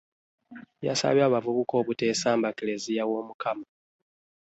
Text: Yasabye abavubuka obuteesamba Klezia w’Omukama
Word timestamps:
Yasabye 0.87 1.23
abavubuka 1.27 1.73
obuteesamba 1.81 2.55
Klezia 2.57 3.03
w’Omukama 3.09 3.65